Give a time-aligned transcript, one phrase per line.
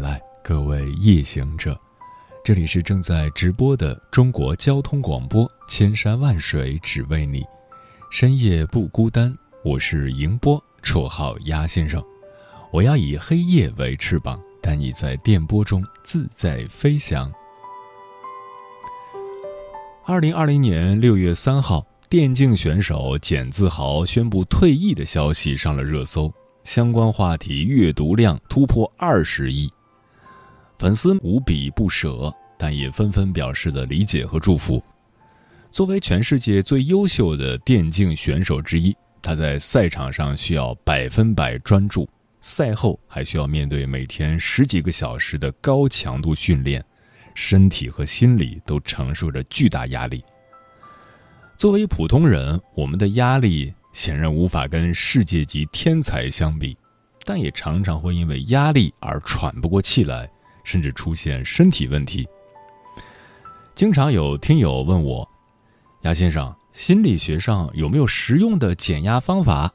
[0.00, 1.78] 来，各位夜行者，
[2.44, 7.44] 这里是正在直播的中国交通广播，千山万水只为你，
[8.10, 9.36] 深夜不孤单。
[9.64, 12.02] 我是迎波，绰号鸭先生。
[12.72, 17.32] 我要以黑夜为翅膀，带你在电波中自在飞翔。
[20.04, 26.32] 二零二零年六月三号，电竞选手简自豪宣布退役的消息上了热搜。
[26.64, 29.70] 相关话题阅读量突破二十亿，
[30.78, 34.82] 粉丝无比不舍，但也纷纷表示了理解和祝福。
[35.70, 42.08] 作为全世界最优秀的电竞选手之一，他在赛场上需要百分百专注，
[42.40, 46.82] 赛后还需要面对每天十几个小时的高强度训练，
[47.34, 50.24] 身体和心理都承受着巨大压力。
[51.56, 53.74] 作为普通人，我们的压力。
[53.90, 56.76] 显然无法跟世界级天才相比，
[57.24, 60.30] 但也常常会因为压力而喘不过气来，
[60.68, 62.28] 甚至出现身体问题。
[63.74, 65.26] 经常有听友问我
[66.04, 69.72] ：“牙先生，心理学上有没有实用的减压方法？”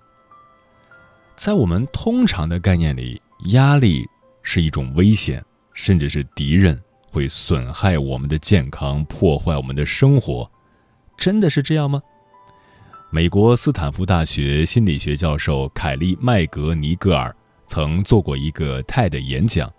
[1.36, 4.08] 在我们通常的概念里，压力
[4.44, 10.48] 是一种危险，甚至是敌人，会损害我们的健康，破坏我们的生活。
[11.18, 12.00] 真的是这样吗？
[13.10, 19.74] 美国斯坦福大学心理学教授凯利麦格尼格尔曾做过一个 TED 演讲，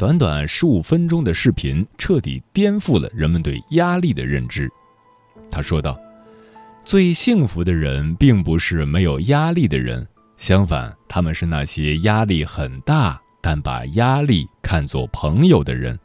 [0.00, 4.66] 短短十五分钟的视频彻底颠覆了人们对压力的认知。
[5.50, 6.00] 他说道
[6.86, 10.08] ：“最幸福的人并不是没有压力的人，
[10.38, 16.00] 相反，他们是那些压力很大但把压力看作朋友的人。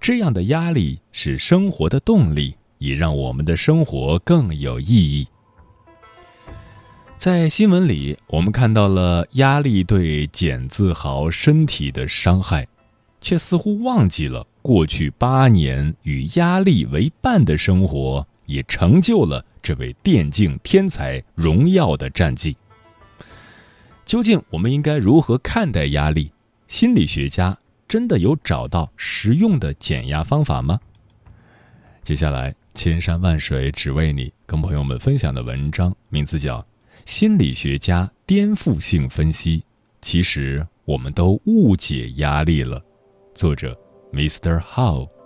[0.00, 5.24] 这样的压力是生活的动力，也让我们的生活更有意义。”
[7.16, 12.66] 在新闻里，我们看到了压力对简自豪身体的伤害，
[13.20, 22.56] 却似乎忘记了过去八年与压力为伴的生活也成就了这位电竞天才荣耀的战绩。
[24.04, 26.32] 究竟我们应该如何看待压力？
[26.66, 27.56] 心理学家
[27.86, 30.80] 真的有找到实用的减压方法吗？
[32.02, 36.64] 接下来，千山万水只为你，跟朋友们分享的文章名字叫。
[37.04, 39.62] 心理学家颠覆性分析，
[40.02, 42.84] 其实我们都误解压力了。
[43.38, 43.72] 作者
[44.12, 44.60] ：Mr.
[44.60, 45.17] How。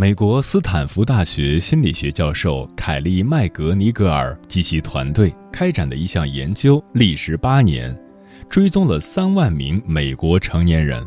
[0.00, 7.92] 美国斯坦福大学心理学教授凯利麦格尼格尔及其团队开展的一项研究历时八年，
[8.48, 11.04] 追踪了三万名美国成年人。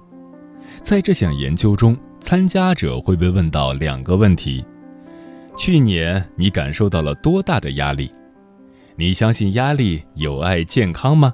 [0.81, 4.61] 在这项研究中，参加者会被问到两个问题：
[5.57, 8.11] 去年你感受到了多大的压力？
[8.97, 11.33] 你相信压力有害健康吗？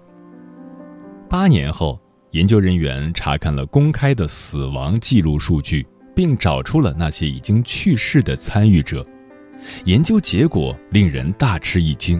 [1.27, 1.99] 八年后，
[2.33, 5.83] 研究人员查看了公开的死亡记录数据。
[6.17, 9.05] 并找出了那些已经去世的参与者，
[9.85, 12.19] 研究结果令人大吃一惊。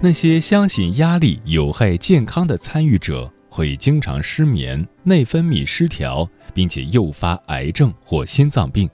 [0.00, 8.90] 那些相信压力有害健康的参与者会经常失眠、内分泌失调，并且诱发癌症或心脏病，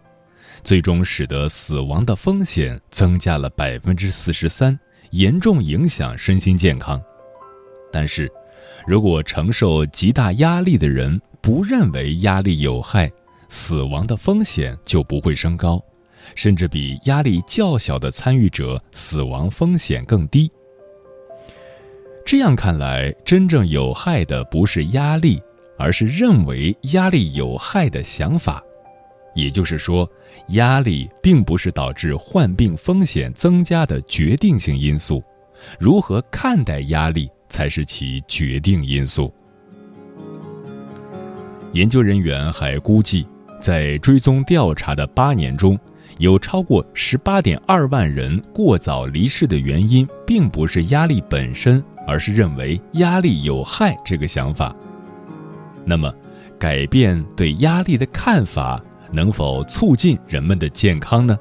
[0.62, 4.78] 最终使得死亡的风险增加了百分之四十三，
[5.12, 7.00] 严重影响身心健康。
[7.91, 8.30] 但是，
[8.86, 13.10] 如果承受极大压力的人不认为压力有害，
[13.48, 15.83] 死亡的风险就不会升高，
[16.34, 20.51] 甚至比压力较小的参与者死亡风险更低。
[22.25, 25.41] 这样看来，真正有害的不是压力，
[25.78, 28.60] 而是认为压力有害的想法。
[29.34, 30.10] 也就是说，
[30.48, 35.22] 压力并不是导致患病风险增加的决定性因素，
[35.78, 39.33] 如何看待压力才是其决定因素。
[41.75, 43.25] 研究人员还估计。
[43.60, 45.78] 在追踪调查的八年中，
[46.18, 54.74] 有超过十八点二万人过早离世的原因，并不是压力本身，而是认为压力有害这个想法。
[55.84, 56.12] 那么，
[56.58, 58.82] 改变对压力的看法，
[59.12, 61.38] 能否促进人们的健康呢？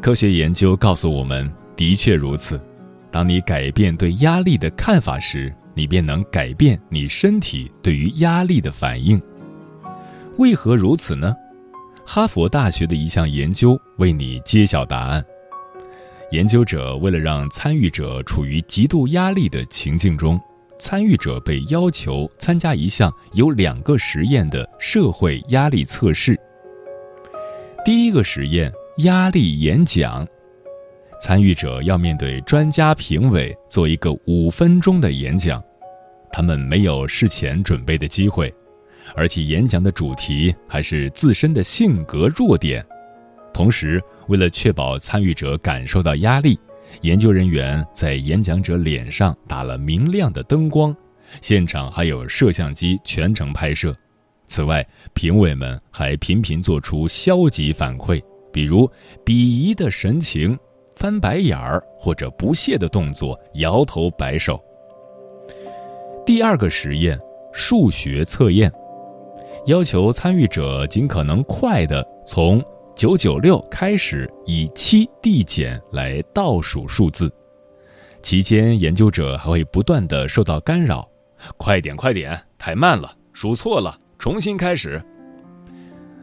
[0.00, 2.60] 科学研究告诉我们，的确如此。
[3.10, 9.20] 当你改变对压力的看法时，你便能改变你身体对于压力的反应。
[10.38, 11.34] 为何如此呢？
[12.04, 15.24] 哈佛大学的一项研究为你揭晓答案。
[16.32, 20.40] 研究者为了让参与者处于极度压力的情境中，
[20.76, 26.36] 参与者被要求参加一项有两个实验的社会压力测试。
[27.84, 30.26] 第一个实验，压力演讲，
[31.20, 35.62] 参与者要面对专家评委做一个五分钟的演讲，
[36.32, 38.52] 他们没有事前准备的机会。
[39.14, 42.84] 而且演讲的主题还是自身的性格弱点，
[43.52, 46.58] 同时为了确保参与者感受到压力，
[47.02, 50.96] 研究人员在演讲者脸上打了明亮的灯光，
[51.40, 53.94] 现场还有摄像机全程拍摄。
[54.46, 58.22] 此外，评委们还频频做出消极反馈，
[58.52, 58.90] 比如
[59.24, 60.58] 鄙夷的神情、
[60.96, 64.62] 翻白眼儿或者不屑的动作、摇头摆手。
[66.26, 67.18] 第二个实验，
[67.52, 68.72] 数学测验。
[69.66, 72.62] 要求参与者尽可能快地从
[72.94, 77.32] 九九六开始，以七递减来倒数数字。
[78.22, 81.08] 期间，研究者还会不断地受到干扰
[81.56, 85.02] ：“快点，快点，太慢了，数错了，重新开始。”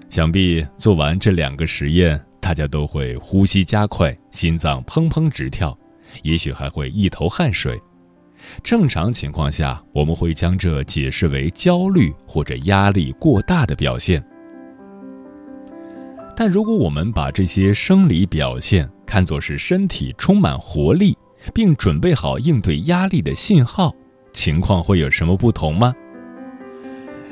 [0.08, 5.76] 想必做完这两个实验，大家都会呼吸加快，心脏砰砰直跳，
[6.22, 7.80] 也许还会一头汗水。
[8.64, 14.24] 正常情况下，我们会将这解释为焦虑或者压力过大的表现。
[16.36, 21.18] 但如果我们把这些生理表现看作是身体充满活力，
[21.54, 23.94] 并准备好应对压力的信号，
[24.32, 25.94] 情况会有什么不同吗？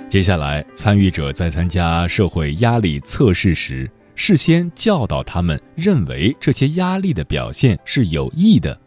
[0.07, 8.79] 接下来，参与者在参加社会压力测试时，事先教导他们认为这些压力的表现是有益的，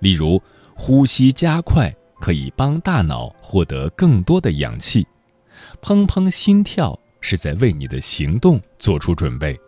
[0.00, 0.42] 例如。
[0.74, 5.06] 呼吸加快可以帮大脑获得更多的氧气，
[5.80, 9.58] 砰砰心跳是在为你的行动做出准备。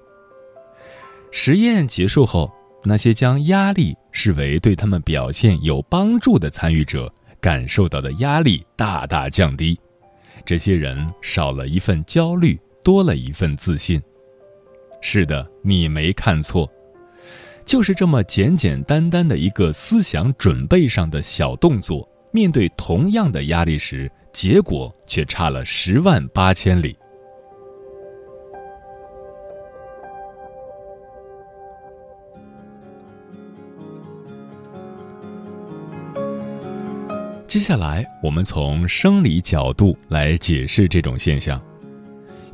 [1.31, 2.53] 实验结束后，
[2.85, 9.79] 那些将压力视为对他们表现有帮助的参与者，感受到的压力大大降低。
[10.45, 14.03] 这些人少了一份焦虑，多了一份自信。
[15.01, 16.71] 是的，你没看错。
[17.67, 26.97] 就是这么简简单单的一个思想准备上的小动作，面对同样的压力时，结果却差了十万八千里。
[37.47, 41.63] 接下来，我们从生理角度来解释这种现象。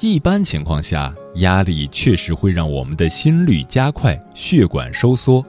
[0.01, 5.45] 一般情况下，压力确实会让我们的心率加快、血管收缩，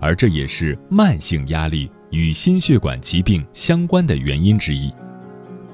[0.00, 4.94] 而这也是慢性压力与心血管疾病相关的原因之一。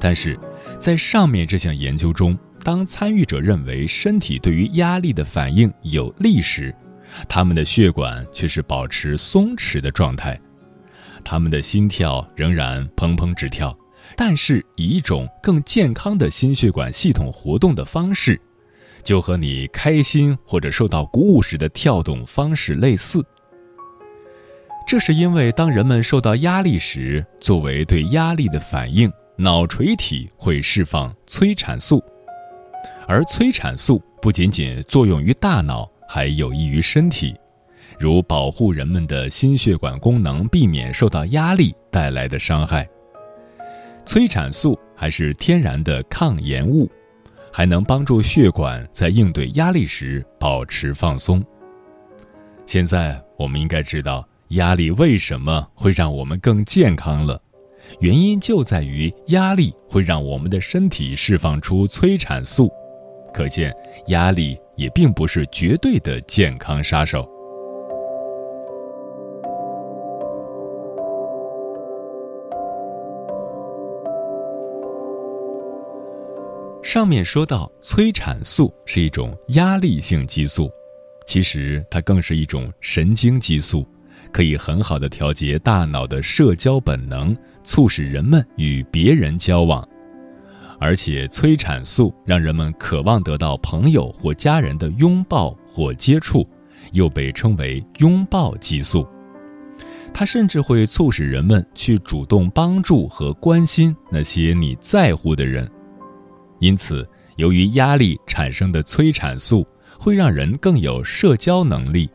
[0.01, 0.39] 但是，
[0.79, 6.75] 在上面这项研究中，当参与者认为身体对于压力的反应有利时，
[7.29, 10.41] 他们的血管却是保持松弛的状态，
[11.23, 13.77] 他们的心跳仍然砰砰直跳。
[14.15, 18.41] 但是以一种更健康的心血管系统活动的方式，
[19.03, 23.25] 就和你开心或者受到鼓舞时的跳动方式类似。
[24.87, 32.01] 这是因为当人们受到压力时，作为对压力的反应，脑垂体会释放催产素，
[33.09, 37.35] 而催产素不仅仅作用于大脑，还有益于身体，
[37.99, 42.89] 如保护人们的心血管功能，避免受到压力带来的伤害。
[44.07, 46.89] 催产素还是天然的抗炎物，
[47.53, 51.45] 还能帮助血管在应对压力时保持放松。
[52.65, 57.41] 现在我们应该知道压力为什么会让我们更健康了，
[57.99, 62.71] 原因就在于压力会让我们的身体释放出催产素，
[63.35, 63.75] 可见
[64.07, 67.29] 压力也并不是绝对的健康杀手。
[76.87, 80.71] 上面说到，催产素是一种压力性激素，
[81.27, 83.85] 其实它更是一种神经激素，
[84.33, 89.87] 可以很好的调节大脑的社交本能，促使人们与别人交往。
[90.79, 96.49] 而且，催产素让人们渴望得到朋友或家人的拥抱或接触，
[96.93, 99.05] 又被称为拥抱激素。
[100.15, 105.69] 它甚至会促使人们去主动帮助和关心那些你在乎的人。
[106.59, 109.67] 因此，由于压力产生的催产素
[109.99, 112.09] 会让人更有社交能力，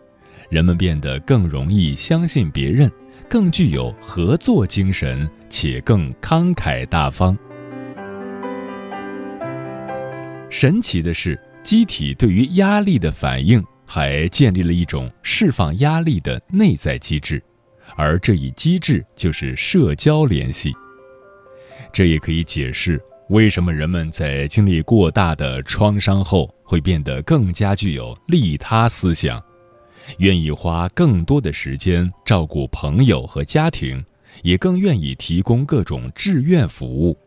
[0.49, 2.91] 人们变得更容易相信别人，
[3.29, 7.37] 更具有合作精神，且更慷慨大方。
[10.49, 17.41] 神奇的是，机体对于压力的反应还建立了一种释放压力的内在机制，
[17.95, 20.73] 而这一机制就是社交联系。
[21.93, 29.41] 这也可以解释为什么人们在经历过大的创伤后会变得更加具有利他思想，
[30.17, 34.03] 愿意花更多的时间照顾朋友和家庭，
[34.43, 37.17] 也更愿意提供各种志愿服务。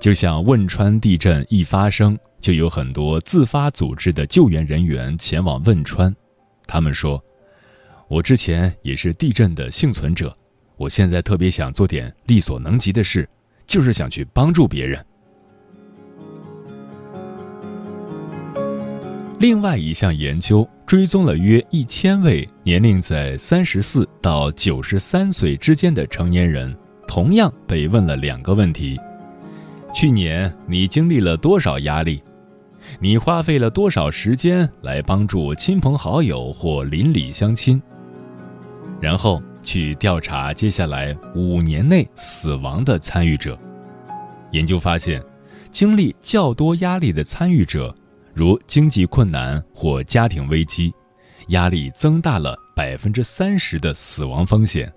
[0.00, 6.14] 就像汶川地震一发生，就有很多自发组织的救援人员前往汶川。
[6.66, 7.22] 他们说
[8.08, 10.34] ：“我之前也是地震的幸存者，
[10.78, 13.28] 我现在特别想做点力所能及的事，
[13.66, 15.04] 就是想去帮助别人。”
[19.38, 26.74] 另外一项研究追踪了约一千位年龄在三十四到九十三岁之间的成年人，
[27.06, 28.98] 同样被问了两个问题。
[29.92, 32.22] 去年你经历了多少压力？
[32.98, 37.82] 你花费了多少时间来帮助亲朋好友或邻里乡亲？
[39.00, 43.58] 然后去调查接下来五年内死亡的参与者。
[44.52, 45.20] 研究发现，
[45.72, 47.92] 经历较多压力的参与者，
[48.32, 50.94] 如经济困难或家庭危机，
[51.48, 54.90] 压力增大了百分之三十的死亡风险。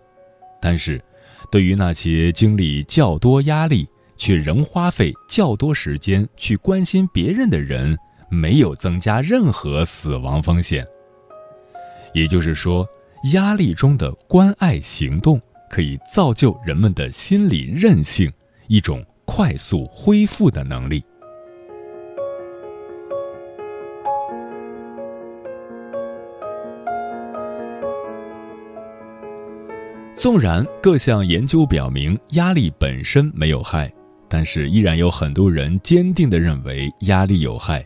[0.61, 1.03] 但是，
[1.51, 7.97] 对于那些经历较多压力，却仍花费较多时间去关心别人的人，
[8.29, 10.85] 没有增加任何死亡风险。
[12.13, 12.87] 也就是说，
[13.33, 18.31] 压力中的关爱行动可以造就人们的心理韧性，
[18.67, 21.03] 一种快速恢复的能力。
[30.15, 33.91] 纵然各项研究表明压力本身没有害。
[34.31, 37.83] 但是，依然有很多人坚定地认为压力有害。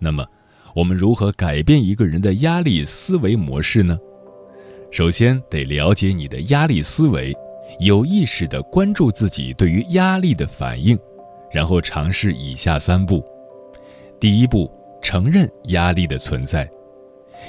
[0.00, 0.26] 那么，
[0.74, 3.96] 我们如何改变一个人的压力思维模式呢？
[4.96, 7.30] 首先，得了解你的压力思维，
[7.80, 10.98] 有意识地关注自己对于压力的反应，
[11.52, 13.22] 然后尝试以下三步：
[14.18, 14.72] 第一步，
[15.02, 16.66] 承认压力的存在，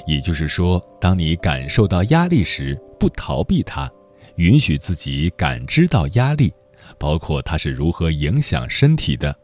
[0.06, 3.90] 也就是说，当你感受到压力时，不逃避它，
[4.36, 6.52] 允许自己感知到压力。
[6.98, 9.34] 包括它是如何影响身体的。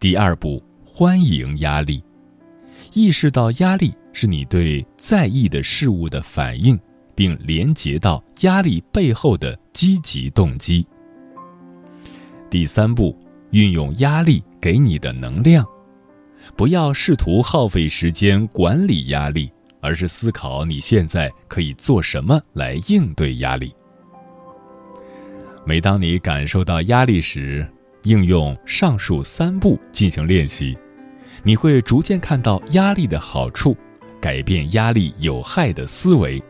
[0.00, 2.02] 第二步，欢迎压力，
[2.94, 6.76] 意识到压力是你对在意的事物的反应，
[7.14, 10.84] 并连接到压力背后的积极动机。
[12.50, 13.16] 第三步，
[13.52, 15.64] 运用压力给你的能量，
[16.56, 23.72] 不要试图耗费时间管理压力，而是思考你现在可以做什么来应对压力。
[25.64, 27.64] 每当你感受到压力时，
[28.02, 30.76] 应用上述三步进行练习，
[31.44, 33.76] 你会逐渐看到压力的好处，
[34.20, 36.42] 改变压力有害的思维，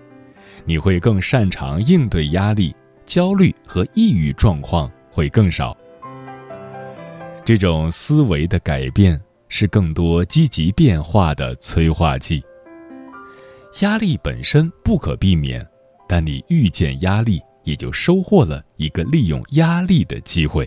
[0.65, 5.77] 你会更擅长应对压力，焦虑和抑郁状况会更少。
[7.45, 12.45] 这种思维的改变是更多积极变化的催化剂。
[13.81, 15.67] 压力本身不可避免，
[16.09, 17.41] 但你遇见压力。
[17.65, 20.67] 也就收获了一个利用压力的机会。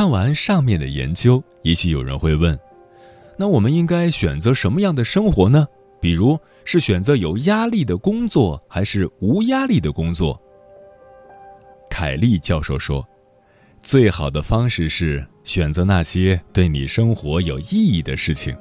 [0.00, 2.58] 看完上面的研究，也许有人会问：
[3.36, 5.68] 那我们应该选择什么样的生活呢？
[6.00, 10.40] 比如是选择有压力的工作，还是无压力的工作？
[11.90, 13.06] 凯利教授说。
[13.82, 18.56] 最好的方式是选择那些对你生活有意义的事情。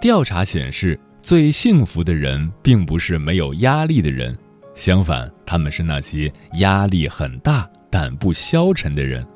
[0.00, 4.38] 调查显示，最幸福的人并不是没有压力的人，
[4.76, 9.26] 相反，他们是那些压力很大但不消沉的人。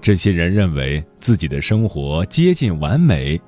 [0.00, 3.40] 这些人认为自己的生活接近完美。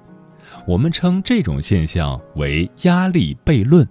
[0.66, 3.86] 我们称这种现象为压力悖论。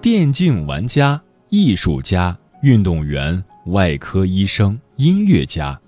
[0.00, 3.42] 电竞玩家、艺术家、运动员。
[3.68, 5.80] 外科医生、音乐家，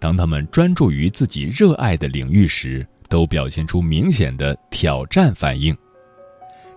[0.00, 5.76] 当他们专注于自己热爱的领域时，都表现出明显的挑战反应。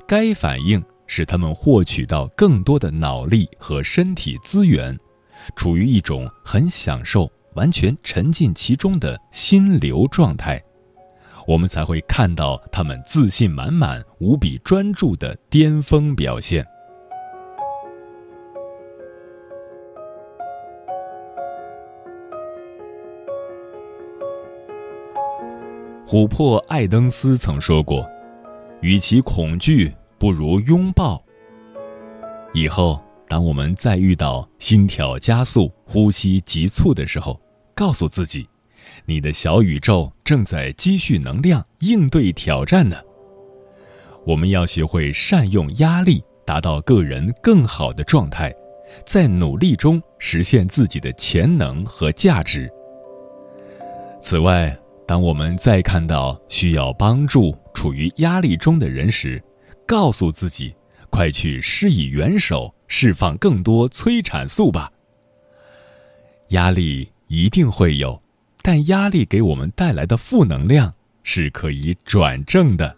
[0.07, 4.95] 该反应使他们获取到更多的脑力和身体资源，
[5.55, 10.63] 处于一种很享受、完全沉浸其中的心流状态，
[11.47, 16.63] 我们才会看到他们自信满满、无比专注的巅峰表现。
[26.05, 28.07] 琥珀爱登斯曾说过
[28.81, 31.21] ：“与其恐惧，不如拥抱。”
[32.53, 37.37] 以后，当我们再遇到心跳加速、呼吸急促的时候，
[37.77, 38.49] 告诉自己，
[39.05, 42.97] 你的小宇宙正在积蓄能量，应对挑战呢。
[44.25, 48.51] 我们要学会善用压力，达到个人更好的状态，
[49.05, 52.67] 在努力中实现自己的潜能和价值。
[54.19, 59.39] 此外，当我们再看到需要帮助、处于压力中的人时，
[59.85, 60.75] 告诉自己：
[61.11, 64.91] 快去施以援手，释放更多催产素吧。
[66.49, 68.21] 压力一定会有，
[68.61, 70.93] 但压力给我们带来的负能量
[71.23, 72.95] 是可以转正的。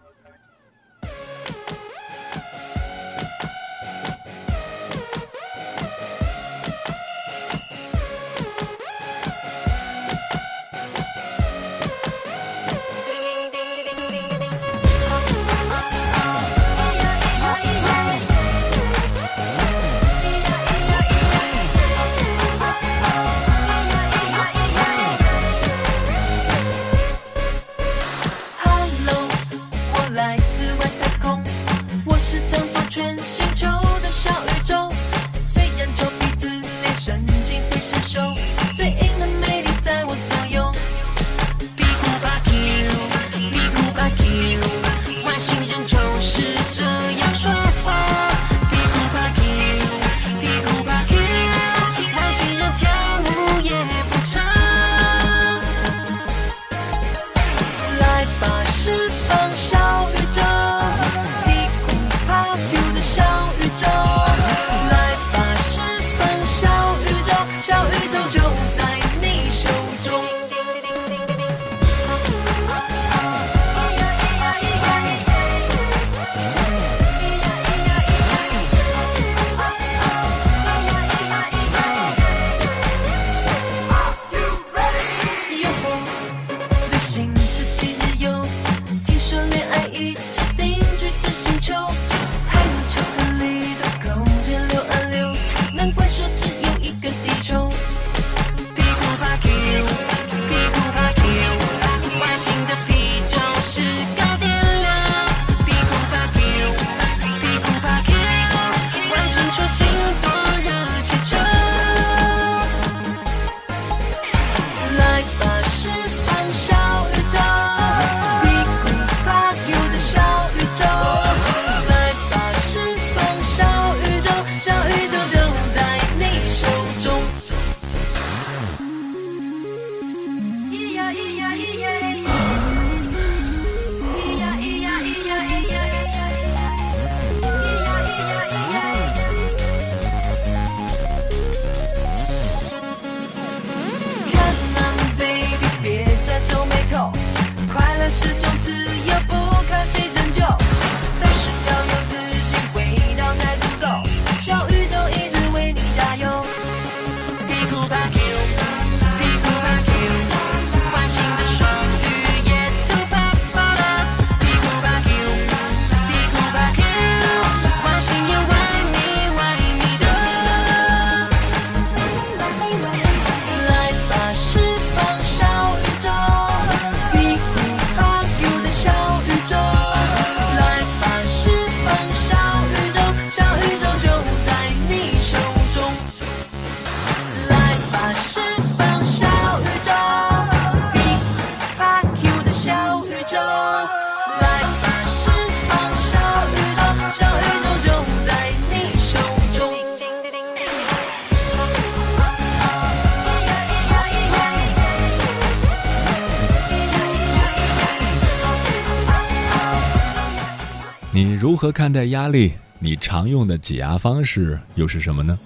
[211.39, 212.51] 如何看待压力？
[212.79, 215.39] 你常用的解压方式又是什么呢？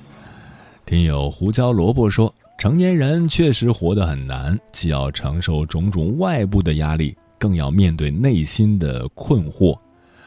[0.87, 9.77] 听友胡椒萝卜说，成年人确实活得很难，既要承受种种外部的压力，更要面对内心的困惑。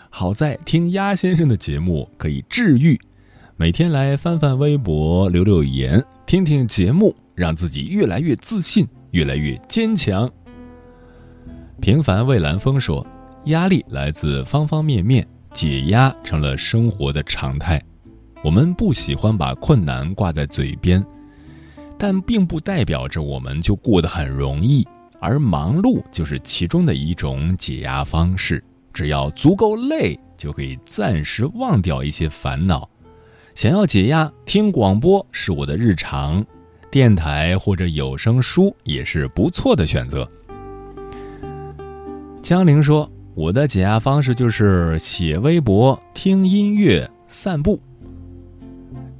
[0.08, 2.96] 好在听鸭先生的节目可以治愈，
[3.56, 10.30] 每天来翻翻微博，留留言，听听节目，让自己越来越自信，越来越坚强。
[11.80, 13.04] 平凡蔚蓝风说
[13.46, 15.26] ：“压力来自方方面面，
[15.56, 17.82] 解压成了生活的常态。
[18.44, 21.02] 我们不喜欢把困难挂在嘴边，
[21.98, 24.86] 但并不代表着我们就过得很容易。
[25.18, 28.62] 而忙碌就是其中的一种解压方式。
[28.92, 32.86] 只要足够累，就可以暂时忘掉一些烦恼。
[33.54, 36.44] 想要解压，听广播是我的日常，
[36.90, 40.30] 电台或者有声书也是不错的选择。”
[42.42, 47.78] 江玲说：“我的解压方式就是写微博、听音乐、散步。”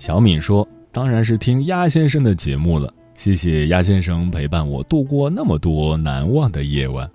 [0.00, 7.09] 小敏说：“当然是听鸭先生的节目了，谢谢鸭先生陪伴我度过那么多难忘的夜晚。”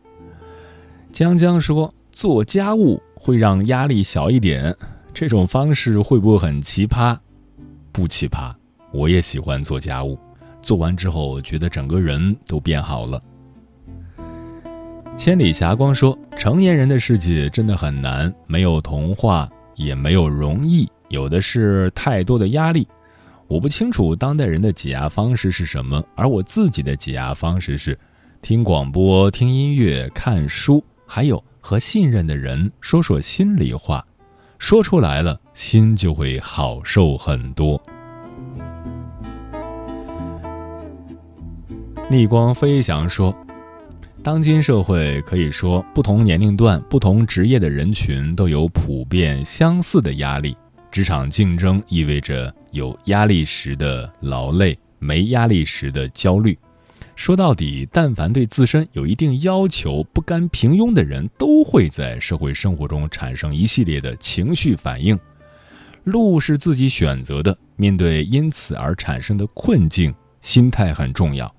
[1.11, 4.73] 江江说：“做家务会让压力小一点，
[5.11, 7.17] 这种方式会不会很奇葩？
[7.91, 8.53] 不奇葩，
[8.91, 10.19] 我也喜欢做家务，
[10.61, 13.19] 做完之后觉得整个人都变好了。”
[15.17, 22.87] 千里霞光说：“成年人的世界真的很难，没有童话，也没有容易，有的是太多的压力。
[23.47, 27.95] 我不清楚当代人的解压方式是什么，而我自己的解压方式是
[28.41, 34.03] 听广播、听音乐、看书，还有和信任的人说说心里话，
[34.57, 37.79] 说出来了，心就会好受很多。”
[42.09, 43.35] 逆光飞翔说。
[44.23, 50.55] 当今社会可以说，不同年龄段、不同职业的人群都有普遍相似的压力。
[50.91, 56.55] 职场竞争意味着有压力时的劳累，没压力时的焦虑。
[57.15, 65.17] 说到底，但凡对自身有一定要求、不甘平庸的人，都会在社会生活中产生一系列的情绪反应。
[66.03, 71.51] 路是自己选择的，面对因此而产生的困境，心态很重要。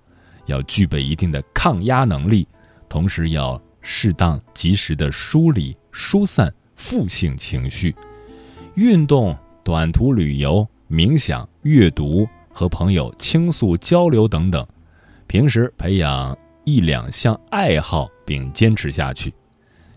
[0.46, 2.46] 要具备一定的抗压能力，
[2.88, 7.94] 同时要适当及时的梳理、疏散负性情绪，
[8.74, 14.66] 运动、短途旅游、冥想、阅读、和朋友倾诉交流等等。
[15.26, 19.33] 平时培养一两项爱好并坚持下去，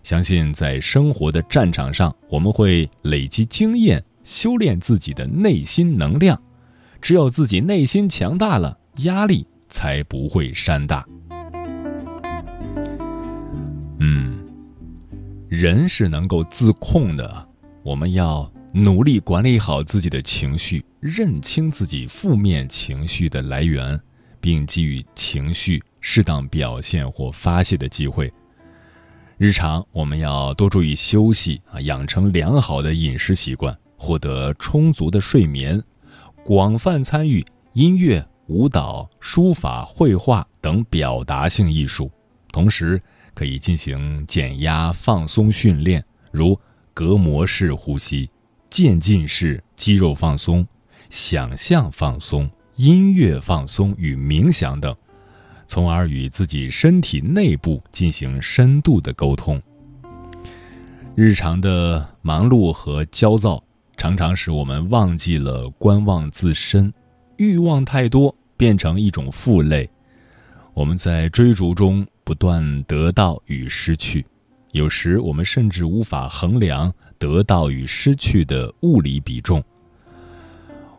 [0.02, 6.40] 相信在生活的战场上，我们会累积经验，修炼自己的内心能量。
[7.02, 9.46] 只有自己内心强大了，压力。
[9.76, 11.06] 才不会山大。
[14.00, 14.38] 嗯，
[15.50, 17.46] 人是能够自控的，
[17.82, 24.00] 我们要努力管理好自己的情绪，认清自己负面情绪的来源，
[24.40, 28.32] 并给予情绪适当表现或发泄的机会。
[29.36, 35.82] 日常我们要多注意休息啊，养成良好的饮食习惯，获得充足的睡眠，
[36.46, 38.26] 广泛参与音乐。
[38.48, 42.10] 舞蹈、书法、绘画等表达性艺术，
[42.52, 43.00] 同时
[43.34, 46.58] 可以进行减压放松训练，如
[46.94, 48.30] 隔膜式呼吸、
[48.70, 50.66] 渐进式肌肉放松、
[51.10, 54.94] 想象放松、音乐放松与冥想等，
[55.66, 59.60] 从而与自己身体内部进行深度的沟通。
[61.16, 63.62] 日常的忙碌和焦躁，
[63.96, 66.92] 常常使我们忘记了观望自身。
[67.36, 69.88] 欲望太多，变成一种负累。
[70.74, 74.24] 我们在追逐中不断得到与失去，
[74.72, 79.62] 有时我们甚至无法衡量得到与失去的物理比重。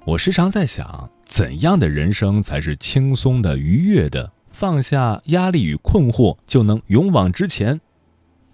[0.06, 4.32] 我时常在想，怎样的人生才是轻松的、愉悦的？
[4.50, 7.80] 放下压力与困惑，就能勇往直前？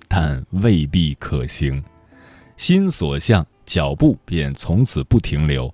[0.09, 1.81] 但未必可行。
[2.57, 5.73] 心所向，脚步便从此不停留。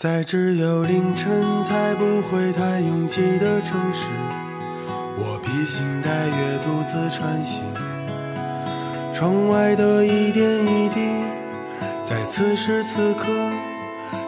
[0.00, 1.28] 在只有凌晨
[1.64, 4.04] 才不会太拥挤的城市，
[5.16, 7.60] 我披星戴月独自穿行。
[9.12, 11.00] 窗外的一点一滴，
[12.04, 13.24] 在此时此刻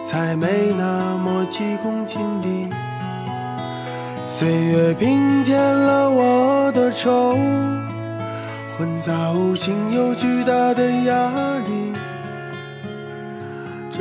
[0.02, 2.68] 才没那么急功近利。
[4.26, 7.38] 岁月平添了我的愁，
[8.76, 11.30] 混杂无形又巨大的压
[11.60, 11.94] 力。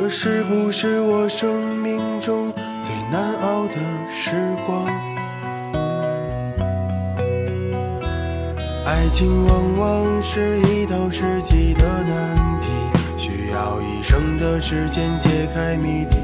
[0.02, 3.74] 这是不是我生命中最难熬的
[4.10, 4.32] 时
[4.66, 4.86] 光？
[8.86, 12.68] 爱情往往是一道世纪的难题，
[13.18, 16.18] 需要一生的时间解开谜底。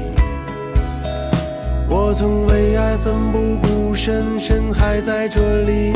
[1.86, 5.92] 我曾为爱奋不顾身，身还在这里，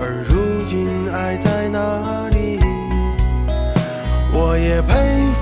[0.00, 2.58] 而如今爱在哪里？
[4.32, 4.94] 我也佩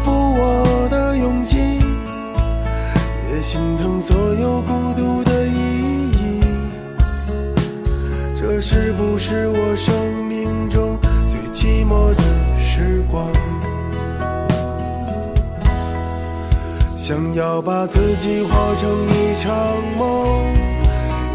[0.03, 0.74] 服我。
[1.17, 1.57] 勇气，
[3.31, 6.41] 也心疼所有孤独的意义。
[8.37, 10.99] 这是不是我生命中
[11.29, 12.23] 最寂寞的
[12.59, 13.33] 时光？
[16.97, 19.53] 想要把自己活成一场
[19.99, 20.47] 梦，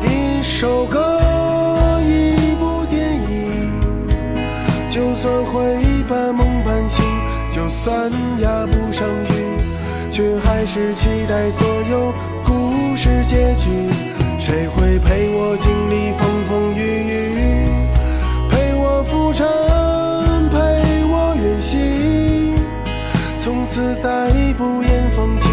[0.04, 1.20] 一首歌，
[2.02, 3.80] 一部电影。
[4.90, 7.06] 就算会半梦半醒，
[7.52, 9.08] 就算压不上，
[10.20, 13.90] 却还是期待所有故事结局。
[14.38, 17.72] 谁会陪我经历风风雨雨，
[18.52, 19.48] 陪我浮沉，
[20.50, 20.58] 陪
[21.06, 22.54] 我远行，
[23.40, 25.48] 从此再不言放弃。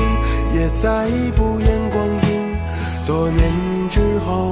[0.52, 2.56] 也再不言光阴，
[3.06, 3.52] 多年
[3.88, 4.50] 之后，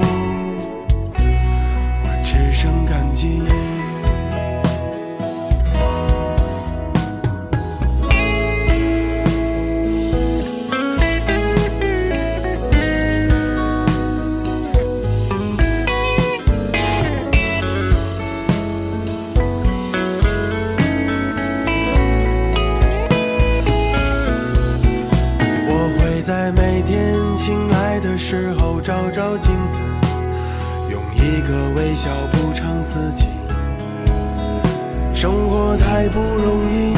[35.15, 36.93] 生活太不容易，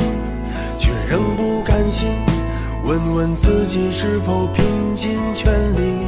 [0.79, 2.07] 却仍不甘心。
[2.83, 5.99] 问问自己是否拼尽全力，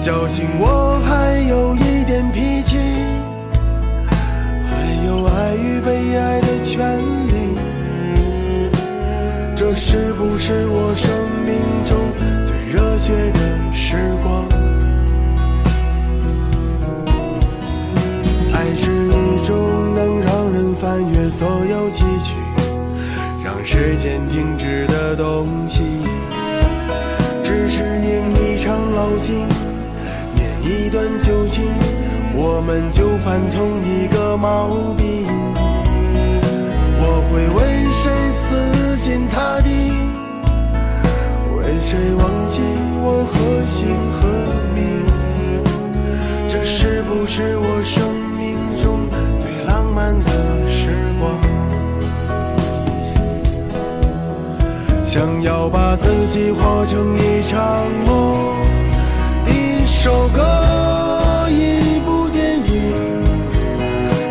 [0.00, 2.76] 侥幸我还有一点脾气，
[4.70, 7.58] 还有爱与被爱的权利。
[9.56, 11.10] 这是不是我生
[11.44, 11.98] 命中
[12.44, 13.40] 最热血的
[23.78, 26.02] 时间停止的东西。
[27.44, 29.46] 只是因一场老境，
[30.34, 31.62] 念一段旧情，
[32.34, 35.28] 我们就犯同一个毛病。
[37.00, 37.58] 我会为
[37.92, 39.70] 谁死心塌地？
[41.56, 42.58] 为谁忘记
[43.00, 43.78] 我何姓
[44.18, 44.26] 何
[44.74, 45.06] 名？
[46.48, 48.02] 这是不是我生
[55.18, 57.58] 想要把自己活成一场
[58.06, 58.54] 梦，
[59.48, 60.40] 一首歌，
[61.50, 63.24] 一部电影。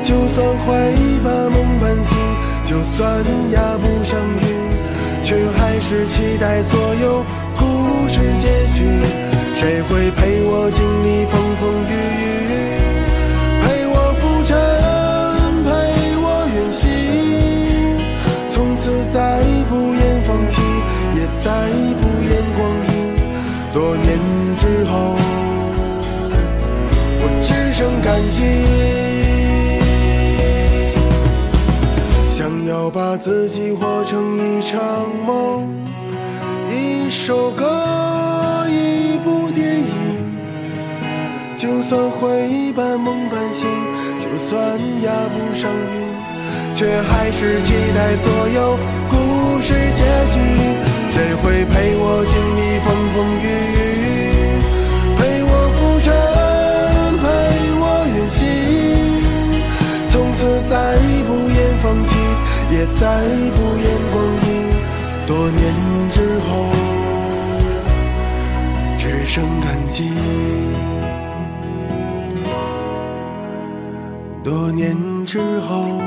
[0.01, 2.17] 就算会把梦半醒，
[2.63, 3.21] 就算
[3.51, 4.47] 压不上韵，
[5.21, 7.21] 却还是期待所有
[7.57, 9.03] 故事结局。
[9.55, 10.09] 谁会
[33.09, 34.81] 把自己活成一场
[35.25, 35.63] 梦，
[36.69, 39.85] 一首歌，一部电影。
[41.55, 43.65] 就算会半梦半醒，
[44.17, 49.15] 就算压不上韵，却还是期待所有故
[49.61, 50.35] 事结局。
[51.09, 54.59] 谁会陪我经历风风雨雨，
[55.15, 56.11] 陪我浮沉，
[57.23, 57.25] 陪
[57.79, 57.83] 我
[58.17, 58.43] 远行？
[60.09, 60.75] 从此再
[61.23, 62.11] 不言放弃，
[62.69, 63.23] 也再
[63.55, 64.47] 不言光阴。
[65.25, 65.73] 多年
[66.11, 66.71] 之后，
[68.97, 70.09] 只剩感激。
[74.43, 76.01] 多年之后，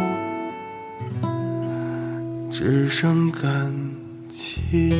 [2.50, 3.74] 只剩感
[4.28, 4.94] 激。